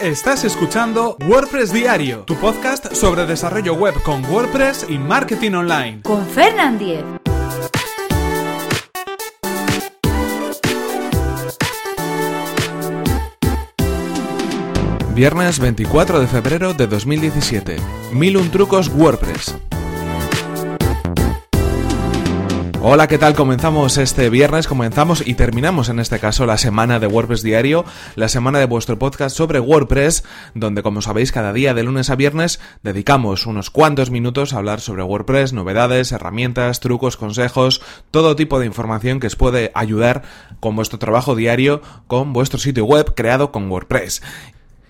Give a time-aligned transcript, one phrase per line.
[0.00, 6.00] Estás escuchando WordPress Diario, tu podcast sobre desarrollo web con WordPress y marketing online.
[6.00, 7.04] Con Fernand Diez.
[15.14, 17.76] Viernes 24 de febrero de 2017.
[18.14, 19.54] Mil un trucos WordPress.
[22.82, 23.34] Hola, ¿qué tal?
[23.34, 27.84] Comenzamos este viernes, comenzamos y terminamos en este caso la semana de WordPress Diario,
[28.14, 32.16] la semana de vuestro podcast sobre WordPress, donde como sabéis cada día de lunes a
[32.16, 38.58] viernes dedicamos unos cuantos minutos a hablar sobre WordPress, novedades, herramientas, trucos, consejos, todo tipo
[38.58, 40.22] de información que os puede ayudar
[40.58, 44.22] con vuestro trabajo diario con vuestro sitio web creado con WordPress.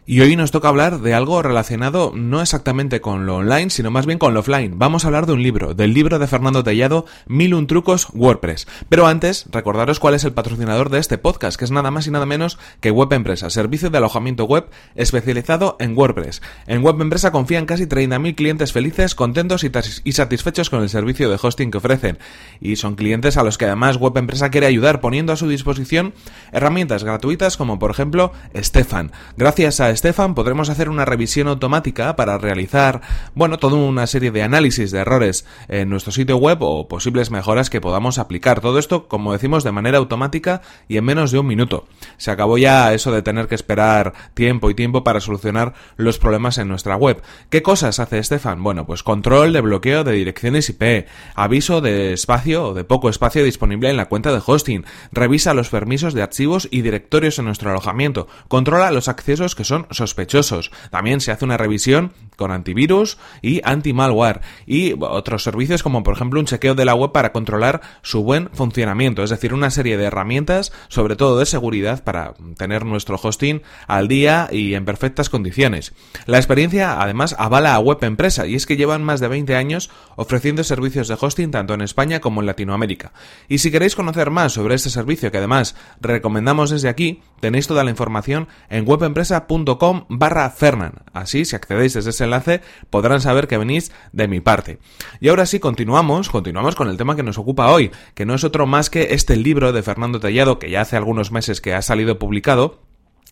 [0.07, 4.07] Y hoy nos toca hablar de algo relacionado no exactamente con lo online, sino más
[4.07, 4.79] bien con lo offline.
[4.79, 8.67] Vamos a hablar de un libro, del libro de Fernando Tellado, Mil un trucos WordPress.
[8.89, 12.11] Pero antes, recordaros cuál es el patrocinador de este podcast, que es nada más y
[12.11, 16.43] nada menos que Web Empresa, servicio de alojamiento web especializado en WordPress.
[16.67, 21.39] En Web Empresa confían casi 30.000 clientes felices, contentos y, satisfechos con el servicio de
[21.41, 22.19] hosting que ofrecen.
[22.61, 26.15] Y son clientes a los que además Web Empresa quiere ayudar poniendo a su disposición
[26.53, 29.13] herramientas gratuitas como por ejemplo Stefan.
[29.37, 33.03] Gracias a Stefan podremos hacer una revisión automática para realizar,
[33.35, 37.69] bueno, toda una serie de análisis de errores en nuestro sitio web o posibles mejoras
[37.69, 38.63] que podamos aplicar.
[38.63, 41.87] Todo esto, como decimos, de manera automática y en menos de un minuto.
[42.17, 46.57] Se acabó ya eso de tener que esperar tiempo y tiempo para solucionar los problemas
[46.57, 47.23] en nuestra web.
[47.51, 48.63] ¿Qué cosas hace Stefan?
[48.63, 53.45] Bueno, pues control de bloqueo de direcciones IP, aviso de espacio o de poco espacio
[53.45, 57.69] disponible en la cuenta de hosting, revisa los permisos de archivos y directorios en nuestro
[57.71, 60.71] alojamiento, controla los accesos que son sospechosos.
[60.91, 66.41] También se hace una revisión con antivirus y anti-malware y otros servicios como por ejemplo
[66.41, 70.05] un chequeo de la web para controlar su buen funcionamiento, es decir, una serie de
[70.05, 75.93] herramientas, sobre todo de seguridad, para tener nuestro hosting al día y en perfectas condiciones.
[76.27, 79.91] La experiencia además avala a Web Empresa y es que llevan más de 20 años
[80.17, 83.13] ofreciendo servicios de hosting tanto en España como en Latinoamérica.
[83.49, 87.85] Y si queréis conocer más sobre este servicio que además recomendamos desde aquí, tenéis toda
[87.85, 89.70] la información en webempresa.com
[90.09, 91.05] barra Fernan.
[91.13, 92.61] Así, si accedéis desde ese enlace,
[92.91, 94.79] podrán saber que venís de mi parte.
[95.21, 98.45] Y ahora sí, continuamos, continuamos con el tema que nos ocupa hoy, que no es
[98.45, 101.83] otro más que este libro de Fernando Tallado, que ya hace algunos meses que ha
[101.83, 102.81] salido publicado,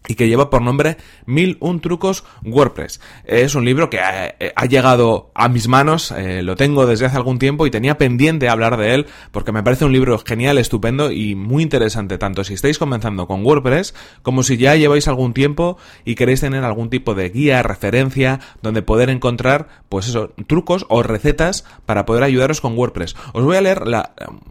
[0.06, 3.00] y que lleva por nombre Mil un trucos WordPress.
[3.24, 7.16] Es un libro que ha, eh, llegado a mis manos, eh, lo tengo desde hace
[7.16, 11.10] algún tiempo y tenía pendiente hablar de él porque me parece un libro genial, estupendo
[11.10, 15.76] y muy interesante, tanto si estáis comenzando con WordPress como si ya lleváis algún tiempo
[16.04, 21.02] y queréis tener algún tipo de guía, referencia, donde poder encontrar, pues eso, trucos o
[21.02, 23.16] recetas para poder ayudaros con WordPress.
[23.32, 23.82] Os voy a leer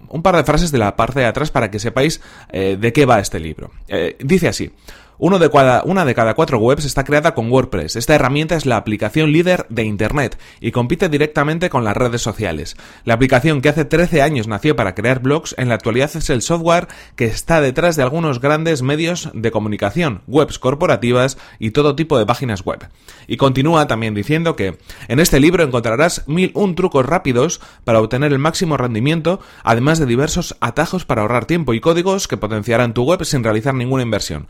[0.09, 2.21] un par de frases de la parte de atrás para que sepáis
[2.51, 3.71] eh, de qué va este libro.
[4.19, 4.71] dice así,
[5.19, 7.95] de cada, una de cada cuatro webs está creada con WordPress.
[7.95, 12.77] Esta herramienta es la aplicación líder de Internet y compite directamente con las redes sociales.
[13.03, 16.41] La aplicación que hace 13 años nació para crear blogs, en la actualidad es el
[16.41, 22.17] software que está detrás de algunos grandes medios de comunicación, webs corporativas y todo tipo
[22.17, 22.87] de páginas web.
[23.27, 24.77] Y continúa también diciendo que
[25.07, 30.05] en este libro encontrarás mil un trucos rápidos para obtener el máximo rendimiento, además de
[30.05, 34.47] diversos atajos para ahorrar tiempo y códigos que potenciarán tu web sin realizar ninguna inversión.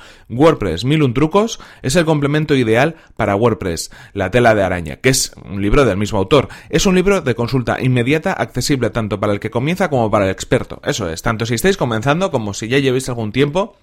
[0.84, 5.32] Mil un trucos es el complemento ideal para WordPress, la tela de araña, que es
[5.46, 6.50] un libro del mismo autor.
[6.70, 10.32] Es un libro de consulta inmediata, accesible tanto para el que comienza como para el
[10.32, 10.82] experto.
[10.84, 13.78] Eso es, tanto si estáis comenzando como si ya llevéis algún tiempo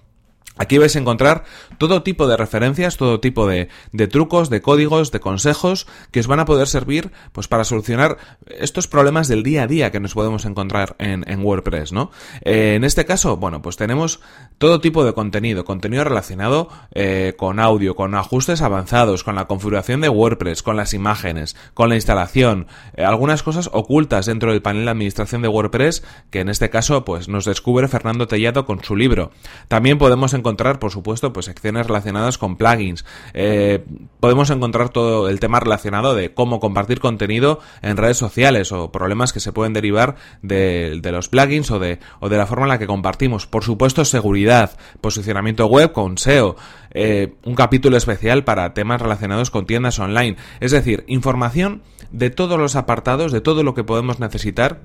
[0.57, 1.43] Aquí vais a encontrar
[1.77, 3.67] todo tipo de referencias, todo tipo de,
[4.09, 8.87] trucos, de códigos, de consejos que os van a poder servir pues para solucionar estos
[8.87, 12.11] problemas del día a día que nos podemos encontrar en, en WordPress, ¿no?
[12.41, 14.21] Eh, en este caso, bueno, pues tenemos
[14.57, 20.01] todo tipo de contenido, contenido relacionado eh, con audio, con ajustes avanzados, con la configuración
[20.01, 24.85] de WordPress, con las imágenes, con la instalación, eh, algunas cosas ocultas dentro del panel
[24.85, 28.95] de administración de WordPress que en este caso pues nos descubre Fernando Tellado con su
[28.95, 29.31] libro.
[29.67, 33.03] También podemos encontrar encontrar, por supuesto, pues secciones relacionadas con plugins.
[33.33, 33.83] Eh,
[34.19, 39.33] podemos encontrar todo el tema relacionado de cómo compartir contenido en redes sociales o problemas
[39.33, 42.79] que se pueden derivar de, los plugins o de, o de la forma en la
[42.79, 43.47] que compartimos.
[43.47, 46.55] Por supuesto, seguridad, posicionamiento web con SEO,
[46.91, 50.37] eh, un capítulo especial para temas relacionados con tiendas online.
[50.59, 51.81] Es decir, información
[52.11, 54.81] de todos los apartados, de todo lo que podemos necesitar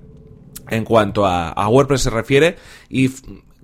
[0.70, 2.56] en cuanto a WordPress se refiere
[2.88, 3.10] y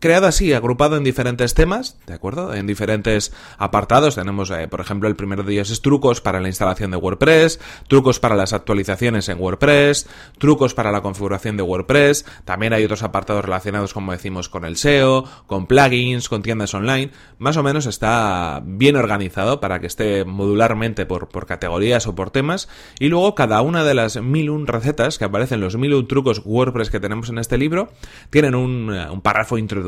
[0.00, 2.54] creado así, agrupado en diferentes temas, ¿de acuerdo?
[2.54, 4.14] En diferentes apartados.
[4.14, 7.60] Tenemos, eh, por ejemplo, el primero de ellos es trucos para la instalación de WordPress,
[7.88, 10.06] trucos para las actualizaciones en WordPress,
[10.38, 12.26] trucos para la configuración de WordPress.
[12.44, 17.10] También hay otros apartados relacionados, como decimos, con el SEO, con plugins, con tiendas online.
[17.38, 22.30] Más o menos está bien organizado para que esté modularmente por, por categorías o por
[22.30, 22.68] temas.
[22.98, 27.00] Y luego cada una de las 1001 recetas que aparecen, los 1001 trucos WordPress que
[27.00, 27.88] tenemos en este libro,
[28.30, 29.85] tienen un, eh, párrafo introductorio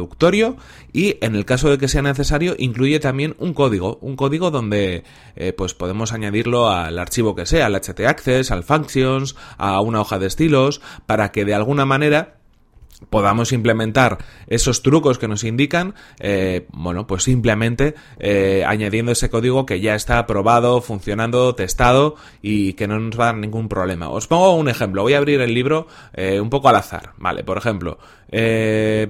[0.93, 5.05] y en el caso de que sea necesario incluye también un código, un código donde
[5.37, 10.19] eh, pues podemos añadirlo al archivo que sea, al htaccess, al functions, a una hoja
[10.19, 12.35] de estilos, para que de alguna manera
[13.11, 14.19] podamos implementar
[14.49, 19.95] esos trucos que nos indican, eh, bueno, pues simplemente eh, añadiendo ese código que ya
[19.95, 24.09] está aprobado, funcionando, testado y que no nos va a dar ningún problema.
[24.09, 25.87] Os pongo un ejemplo, voy a abrir el libro
[26.17, 27.45] un poco al azar, ¿vale?
[27.45, 27.99] Por ejemplo,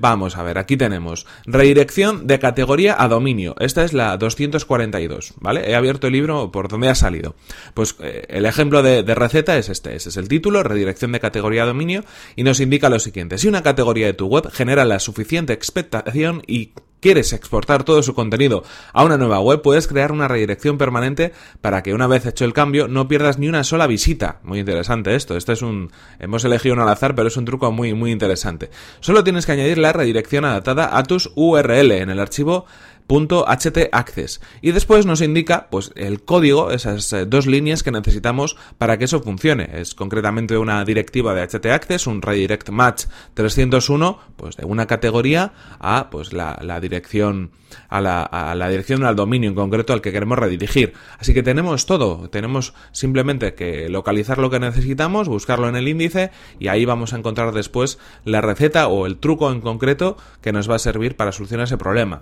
[0.00, 5.70] vamos a ver, aquí tenemos redirección de categoría a dominio, esta es la 242, ¿vale?
[5.70, 7.34] He abierto el libro por donde ha salido.
[7.74, 11.64] Pues el ejemplo de, de receta es este, ese es el título, redirección de categoría
[11.64, 12.04] a dominio
[12.36, 16.42] y nos indica lo siguiente, si una categoría de tu web genera la suficiente expectación
[16.46, 21.32] y quieres exportar todo su contenido a una nueva web, puedes crear una redirección permanente
[21.60, 24.40] para que una vez hecho el cambio no pierdas ni una sola visita.
[24.42, 25.36] Muy interesante esto.
[25.36, 28.70] Este es un hemos elegido uno al azar, pero es un truco muy muy interesante.
[29.00, 32.66] Solo tienes que añadir la redirección adaptada a tus URL en el archivo
[33.08, 38.98] .htaccess y después nos indica pues el código, esas eh, dos líneas que necesitamos para
[38.98, 39.68] que eso funcione.
[39.72, 46.10] Es concretamente una directiva de htaccess, un redirect match 301, pues de una categoría a
[46.10, 47.50] pues la, dirección
[47.88, 50.92] a la, a la dirección al dominio en concreto al que queremos redirigir.
[51.18, 56.30] Así que tenemos todo, tenemos simplemente que localizar lo que necesitamos, buscarlo en el índice
[56.58, 60.70] y ahí vamos a encontrar después la receta o el truco en concreto que nos
[60.70, 62.20] va a servir para solucionar ese problema.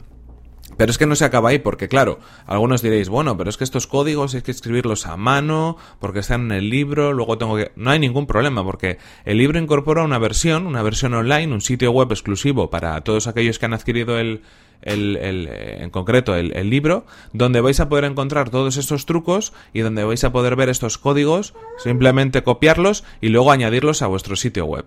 [0.77, 3.65] Pero es que no se acaba ahí, porque claro, algunos diréis, bueno, pero es que
[3.65, 7.73] estos códigos hay que escribirlos a mano, porque están en el libro, luego tengo que...
[7.77, 11.91] No hay ningún problema, porque el libro incorpora una versión, una versión online, un sitio
[11.93, 14.43] web exclusivo para todos aquellos que han adquirido el,
[14.83, 19.53] el, el, en concreto el, el, libro, donde vais a poder encontrar todos estos trucos
[19.73, 24.37] y donde vais a poder ver estos códigos, simplemente copiarlos y luego añadirlos a vuestro
[24.37, 24.87] sitio web.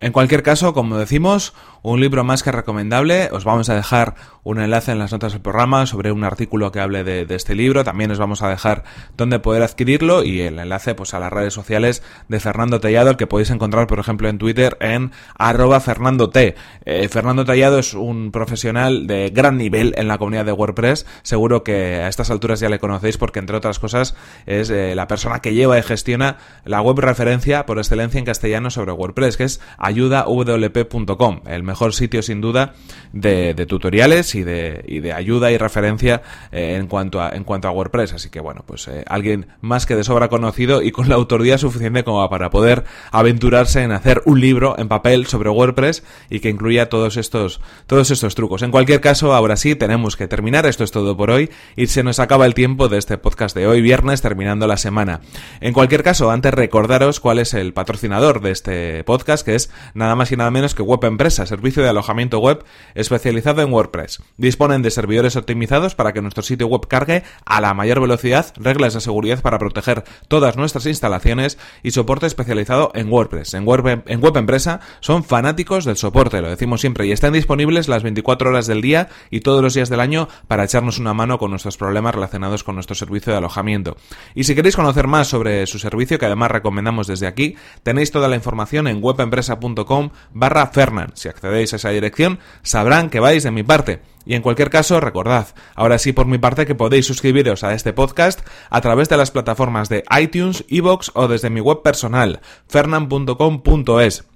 [0.00, 1.52] En cualquier caso, como decimos,
[1.82, 3.28] un libro más que recomendable.
[3.32, 6.80] Os vamos a dejar un enlace en las notas del programa sobre un artículo que
[6.80, 7.84] hable de, este libro.
[7.84, 8.84] También os vamos a dejar
[9.16, 13.16] dónde poder adquirirlo y el enlace pues a las redes sociales de Fernando Tallado, el
[13.16, 16.54] que podéis encontrar, por ejemplo, en Twitter en arroba Fernando T.
[16.84, 21.06] Eh, Fernando Tallado es un profesional de gran nivel en la comunidad de WordPress.
[21.22, 24.14] Seguro que a estas alturas ya le conocéis porque, entre otras cosas,
[24.46, 28.70] es eh, la persona que lleva y gestiona la web referencia por excelencia en castellano
[28.70, 32.74] sobre WordPress, que es ayudawp.com, el mejor sitio sin duda
[33.12, 36.22] de, tutoriales y de, y de, ayuda y referencia
[36.52, 38.12] eh, en, cuanto a, en cuanto a WordPress.
[38.12, 41.58] Así que bueno, pues eh, alguien más que de sobra conocido y con la autoridad
[41.58, 46.48] suficiente como para poder aventurarse en hacer un libro en papel sobre WordPress y que
[46.48, 48.62] incluya todos estos, todos estos trucos.
[48.62, 50.66] En cualquier caso, ahora sí, tenemos que terminar.
[50.66, 53.66] Esto es todo por hoy y se nos acaba el tiempo de este podcast de
[53.66, 55.20] hoy, viernes, terminando la semana.
[55.60, 60.14] En cualquier caso, antes recordaros cuál es el patrocinador de este podcast, que es nada
[60.14, 64.19] más y nada menos que Web Empresa, servicio de alojamiento web especializado en WordPress.
[64.36, 68.94] Disponen de servidores optimizados para que nuestro sitio web cargue a la mayor velocidad, reglas
[68.94, 73.54] de seguridad para proteger todas nuestras instalaciones y soporte especializado en WordPress.
[73.54, 77.88] En Web, en web Empresa son fanáticos del soporte, lo decimos siempre, y están disponibles
[77.88, 81.38] las 24 horas del día y todos los días del año para echarnos una mano
[81.38, 83.96] con nuestros problemas relacionados con nuestro servicio de alojamiento.
[84.34, 88.28] Y si queréis conocer más sobre su servicio, que además recomendamos desde aquí, tenéis toda
[88.28, 91.12] la información en webempresa.com barra Fernan.
[91.14, 94.00] Si accedéis a esa dirección, sabrán que vais de mi parte.
[94.24, 97.92] Y en cualquier caso, recordad, ahora sí por mi parte que podéis suscribiros a este
[97.92, 104.29] podcast a través de las plataformas de iTunes, Evox o desde mi web personal, fernan.com.es.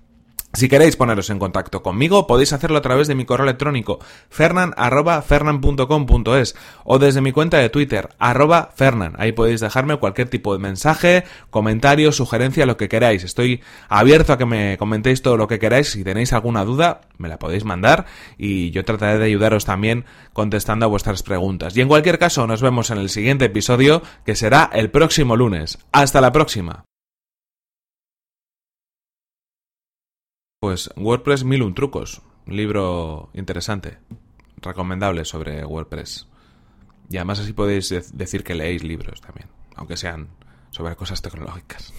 [0.54, 3.98] Si queréis poneros en contacto conmigo, podéis hacerlo a través de mi correo electrónico
[4.30, 9.14] fernan.fernan.com.es o desde mi cuenta de Twitter, arroba fernan.
[9.18, 13.24] Ahí podéis dejarme cualquier tipo de mensaje, comentario, sugerencia, lo que queráis.
[13.24, 15.90] Estoy abierto a que me comentéis todo lo que queráis.
[15.90, 18.06] Si tenéis alguna duda, me la podéis mandar
[18.38, 21.76] y yo trataré de ayudaros también contestando a vuestras preguntas.
[21.76, 25.80] Y en cualquier caso, nos vemos en el siguiente episodio, que será el próximo lunes.
[25.90, 26.84] Hasta la próxima.
[30.64, 33.98] Pues WordPress mil un trucos, libro interesante,
[34.62, 36.26] recomendable sobre WordPress.
[37.10, 40.30] Y además así podéis decir que leéis libros también, aunque sean
[40.70, 41.92] sobre cosas tecnológicas.